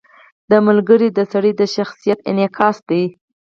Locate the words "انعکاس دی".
2.29-3.03